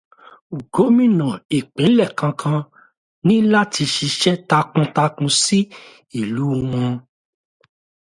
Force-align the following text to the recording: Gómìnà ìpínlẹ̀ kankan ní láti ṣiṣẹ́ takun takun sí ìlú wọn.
Gómìnà 0.73 1.27
ìpínlẹ̀ 1.57 2.09
kankan 2.19 2.59
ní 3.25 3.35
láti 3.51 3.83
ṣiṣẹ́ 3.95 4.41
takun 4.49 4.85
takun 4.95 5.29
sí 5.43 5.59
ìlú 6.19 6.45
wọn. 6.71 6.91